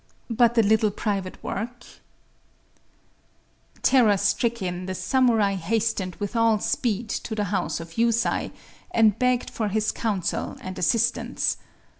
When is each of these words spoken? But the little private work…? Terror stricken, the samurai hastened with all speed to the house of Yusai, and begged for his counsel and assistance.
But 0.31 0.55
the 0.55 0.63
little 0.63 0.89
private 0.89 1.37
work…? 1.43 1.85
Terror 3.83 4.17
stricken, 4.17 4.87
the 4.87 4.95
samurai 4.95 5.53
hastened 5.53 6.15
with 6.15 6.35
all 6.35 6.57
speed 6.57 7.07
to 7.09 7.35
the 7.35 7.43
house 7.53 7.79
of 7.79 7.99
Yusai, 7.99 8.51
and 8.89 9.19
begged 9.19 9.51
for 9.51 9.67
his 9.67 9.91
counsel 9.91 10.57
and 10.59 10.79
assistance. 10.79 11.57